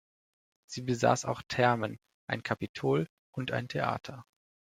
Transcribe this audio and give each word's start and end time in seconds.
Sie 0.65 0.81
besaß 0.81 1.25
auch 1.25 1.43
Thermen, 1.47 1.99
ein 2.25 2.41
Kapitol 2.41 3.07
und 3.35 3.51
ein 3.51 3.67
Theater. 3.67 4.25